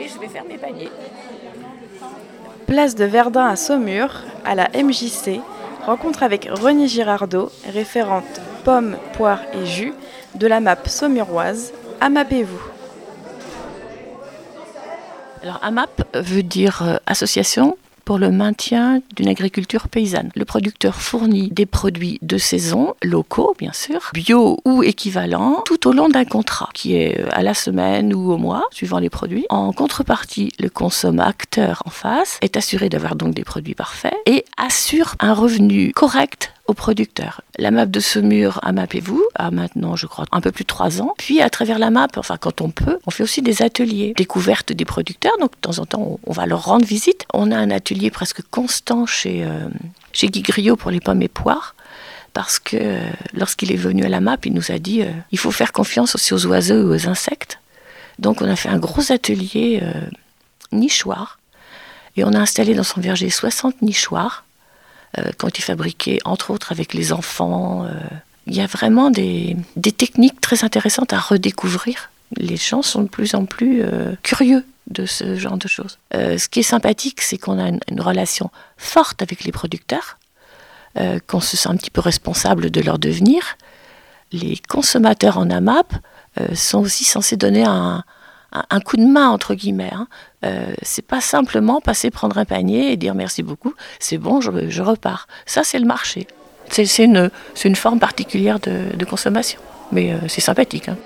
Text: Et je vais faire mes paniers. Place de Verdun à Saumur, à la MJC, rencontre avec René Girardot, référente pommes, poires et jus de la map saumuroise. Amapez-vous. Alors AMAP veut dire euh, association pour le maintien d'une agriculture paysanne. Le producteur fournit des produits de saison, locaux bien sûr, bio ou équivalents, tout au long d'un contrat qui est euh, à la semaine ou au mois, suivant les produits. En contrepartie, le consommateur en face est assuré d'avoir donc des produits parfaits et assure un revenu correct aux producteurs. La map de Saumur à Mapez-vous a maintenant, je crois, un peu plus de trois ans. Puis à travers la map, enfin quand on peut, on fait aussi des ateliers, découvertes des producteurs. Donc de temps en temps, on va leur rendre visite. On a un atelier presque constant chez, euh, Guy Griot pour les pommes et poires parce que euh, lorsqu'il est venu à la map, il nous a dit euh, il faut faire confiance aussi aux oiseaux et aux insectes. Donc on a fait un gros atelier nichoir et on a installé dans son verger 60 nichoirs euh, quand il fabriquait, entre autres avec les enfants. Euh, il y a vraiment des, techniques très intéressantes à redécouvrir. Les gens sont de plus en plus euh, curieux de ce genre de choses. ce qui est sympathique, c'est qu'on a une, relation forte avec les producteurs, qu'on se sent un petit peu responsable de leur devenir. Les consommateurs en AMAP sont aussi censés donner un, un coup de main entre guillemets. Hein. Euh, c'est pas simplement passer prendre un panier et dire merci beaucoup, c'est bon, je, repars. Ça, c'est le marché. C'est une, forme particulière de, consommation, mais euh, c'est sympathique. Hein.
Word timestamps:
Et 0.00 0.08
je 0.08 0.18
vais 0.18 0.28
faire 0.28 0.44
mes 0.44 0.58
paniers. 0.58 0.90
Place 2.66 2.94
de 2.94 3.04
Verdun 3.04 3.46
à 3.46 3.56
Saumur, 3.56 4.22
à 4.44 4.54
la 4.54 4.68
MJC, 4.74 5.40
rencontre 5.86 6.22
avec 6.22 6.48
René 6.50 6.88
Girardot, 6.88 7.50
référente 7.72 8.40
pommes, 8.64 8.96
poires 9.12 9.42
et 9.52 9.66
jus 9.66 9.94
de 10.34 10.46
la 10.46 10.60
map 10.60 10.76
saumuroise. 10.86 11.72
Amapez-vous. 12.00 12.60
Alors 15.42 15.60
AMAP 15.62 16.06
veut 16.14 16.42
dire 16.42 16.80
euh, 16.82 16.96
association 17.06 17.76
pour 18.04 18.18
le 18.18 18.30
maintien 18.30 19.00
d'une 19.16 19.28
agriculture 19.28 19.88
paysanne. 19.88 20.30
Le 20.34 20.44
producteur 20.44 20.96
fournit 20.96 21.48
des 21.50 21.66
produits 21.66 22.18
de 22.22 22.38
saison, 22.38 22.94
locaux 23.02 23.54
bien 23.58 23.72
sûr, 23.72 24.10
bio 24.12 24.58
ou 24.64 24.82
équivalents, 24.82 25.62
tout 25.64 25.88
au 25.88 25.92
long 25.92 26.08
d'un 26.08 26.24
contrat 26.24 26.68
qui 26.74 26.96
est 26.96 27.20
euh, 27.20 27.28
à 27.32 27.42
la 27.42 27.54
semaine 27.54 28.14
ou 28.14 28.32
au 28.32 28.36
mois, 28.36 28.64
suivant 28.70 28.98
les 28.98 29.10
produits. 29.10 29.46
En 29.48 29.72
contrepartie, 29.72 30.52
le 30.58 30.68
consommateur 30.68 31.82
en 31.86 31.90
face 31.90 32.38
est 32.40 32.56
assuré 32.56 32.88
d'avoir 32.88 33.16
donc 33.16 33.34
des 33.34 33.44
produits 33.44 33.74
parfaits 33.74 34.14
et 34.26 34.44
assure 34.56 35.14
un 35.20 35.34
revenu 35.34 35.92
correct 35.92 36.53
aux 36.66 36.74
producteurs. 36.74 37.42
La 37.58 37.70
map 37.70 37.86
de 37.86 38.00
Saumur 38.00 38.58
à 38.62 38.72
Mapez-vous 38.72 39.22
a 39.34 39.50
maintenant, 39.50 39.96
je 39.96 40.06
crois, 40.06 40.24
un 40.32 40.40
peu 40.40 40.50
plus 40.50 40.64
de 40.64 40.68
trois 40.68 41.02
ans. 41.02 41.14
Puis 41.18 41.40
à 41.40 41.50
travers 41.50 41.78
la 41.78 41.90
map, 41.90 42.08
enfin 42.16 42.36
quand 42.38 42.60
on 42.60 42.70
peut, 42.70 42.98
on 43.06 43.10
fait 43.10 43.22
aussi 43.22 43.42
des 43.42 43.62
ateliers, 43.62 44.14
découvertes 44.16 44.72
des 44.72 44.84
producteurs. 44.84 45.36
Donc 45.40 45.52
de 45.52 45.60
temps 45.60 45.78
en 45.78 45.86
temps, 45.86 46.18
on 46.24 46.32
va 46.32 46.46
leur 46.46 46.64
rendre 46.64 46.86
visite. 46.86 47.26
On 47.34 47.50
a 47.50 47.56
un 47.56 47.70
atelier 47.70 48.10
presque 48.10 48.42
constant 48.50 49.04
chez, 49.06 49.44
euh, 49.44 49.68
Guy 50.14 50.42
Griot 50.42 50.76
pour 50.76 50.90
les 50.90 51.00
pommes 51.00 51.22
et 51.22 51.28
poires 51.28 51.74
parce 52.32 52.58
que 52.58 52.76
euh, 52.76 52.98
lorsqu'il 53.34 53.70
est 53.70 53.76
venu 53.76 54.04
à 54.04 54.08
la 54.08 54.20
map, 54.20 54.38
il 54.44 54.54
nous 54.54 54.72
a 54.72 54.78
dit 54.78 55.02
euh, 55.02 55.10
il 55.32 55.38
faut 55.38 55.50
faire 55.50 55.72
confiance 55.72 56.14
aussi 56.14 56.32
aux 56.32 56.46
oiseaux 56.46 56.94
et 56.94 56.96
aux 56.96 57.08
insectes. 57.08 57.60
Donc 58.18 58.40
on 58.40 58.48
a 58.48 58.56
fait 58.56 58.70
un 58.70 58.78
gros 58.78 59.12
atelier 59.12 59.82
nichoir 60.72 61.38
et 62.16 62.24
on 62.24 62.32
a 62.32 62.38
installé 62.38 62.74
dans 62.74 62.84
son 62.84 63.00
verger 63.00 63.28
60 63.28 63.82
nichoirs 63.82 64.43
euh, 65.18 65.30
quand 65.36 65.58
il 65.58 65.62
fabriquait, 65.62 66.18
entre 66.24 66.50
autres 66.50 66.72
avec 66.72 66.94
les 66.94 67.12
enfants. 67.12 67.84
Euh, 67.84 67.90
il 68.46 68.54
y 68.54 68.60
a 68.60 68.66
vraiment 68.66 69.10
des, 69.10 69.56
techniques 69.96 70.40
très 70.40 70.64
intéressantes 70.64 71.12
à 71.12 71.18
redécouvrir. 71.18 72.10
Les 72.36 72.56
gens 72.56 72.82
sont 72.82 73.02
de 73.02 73.08
plus 73.08 73.34
en 73.34 73.46
plus 73.46 73.82
euh, 73.82 74.14
curieux 74.22 74.64
de 74.88 75.06
ce 75.06 75.36
genre 75.36 75.56
de 75.56 75.66
choses. 75.66 75.98
ce 76.12 76.46
qui 76.46 76.60
est 76.60 76.64
sympathique, 76.64 77.22
c'est 77.22 77.38
qu'on 77.38 77.58
a 77.58 77.68
une, 77.68 78.00
relation 78.00 78.50
forte 78.76 79.22
avec 79.22 79.44
les 79.44 79.50
producteurs, 79.50 80.18
qu'on 81.26 81.40
se 81.40 81.56
sent 81.56 81.70
un 81.70 81.76
petit 81.76 81.90
peu 81.90 82.02
responsable 82.02 82.70
de 82.70 82.82
leur 82.82 82.98
devenir. 82.98 83.56
Les 84.30 84.58
consommateurs 84.68 85.38
en 85.38 85.48
AMAP 85.48 85.94
sont 86.52 86.80
aussi 86.80 87.04
censés 87.04 87.38
donner 87.38 87.64
un, 87.64 88.04
un 88.70 88.80
coup 88.80 88.96
de 88.96 89.04
main 89.04 89.28
entre 89.28 89.54
guillemets. 89.54 89.92
Hein. 89.92 90.06
Euh, 90.44 90.72
c'est 90.82 91.06
pas 91.06 91.20
simplement 91.20 91.80
passer 91.80 92.10
prendre 92.10 92.38
un 92.38 92.44
panier 92.44 92.92
et 92.92 92.96
dire 92.96 93.14
merci 93.14 93.42
beaucoup, 93.42 93.74
c'est 93.98 94.18
bon, 94.18 94.40
je, 94.40 94.82
repars. 94.82 95.26
Ça, 95.46 95.64
c'est 95.64 95.78
le 95.78 95.86
marché. 95.86 96.26
C'est 96.70 97.04
une, 97.04 97.30
forme 97.76 97.98
particulière 97.98 98.58
de, 98.60 99.04
consommation, 99.04 99.60
mais 99.92 100.12
euh, 100.12 100.18
c'est 100.28 100.40
sympathique. 100.40 100.88
Hein. 100.88 100.96